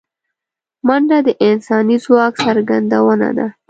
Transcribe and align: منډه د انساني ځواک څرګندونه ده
منډه 0.87 1.17
د 1.27 1.29
انساني 1.47 1.97
ځواک 2.05 2.33
څرګندونه 2.45 3.29
ده 3.37 3.47